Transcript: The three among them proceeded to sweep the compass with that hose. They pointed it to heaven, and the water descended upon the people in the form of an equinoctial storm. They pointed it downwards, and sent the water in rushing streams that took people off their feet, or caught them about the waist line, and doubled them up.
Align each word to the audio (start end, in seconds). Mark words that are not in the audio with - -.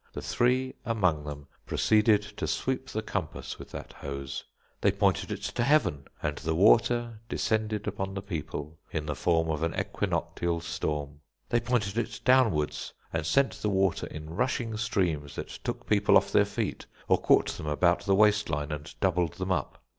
The 0.13 0.21
three 0.23 0.73
among 0.83 1.25
them 1.25 1.45
proceeded 1.67 2.23
to 2.37 2.47
sweep 2.47 2.87
the 2.89 3.03
compass 3.03 3.59
with 3.59 3.69
that 3.69 3.93
hose. 3.93 4.43
They 4.81 4.91
pointed 4.91 5.31
it 5.31 5.43
to 5.43 5.63
heaven, 5.63 6.07
and 6.23 6.37
the 6.39 6.55
water 6.55 7.21
descended 7.29 7.85
upon 7.87 8.15
the 8.15 8.23
people 8.23 8.79
in 8.91 9.05
the 9.05 9.13
form 9.13 9.47
of 9.51 9.61
an 9.61 9.75
equinoctial 9.79 10.59
storm. 10.61 11.19
They 11.49 11.59
pointed 11.59 11.99
it 11.99 12.19
downwards, 12.25 12.93
and 13.13 13.27
sent 13.27 13.61
the 13.61 13.69
water 13.69 14.07
in 14.07 14.31
rushing 14.31 14.75
streams 14.75 15.35
that 15.35 15.49
took 15.63 15.85
people 15.85 16.17
off 16.17 16.31
their 16.31 16.45
feet, 16.45 16.87
or 17.07 17.21
caught 17.21 17.49
them 17.49 17.67
about 17.67 18.03
the 18.03 18.15
waist 18.15 18.49
line, 18.49 18.71
and 18.71 18.91
doubled 19.01 19.33
them 19.33 19.51
up. 19.51 19.83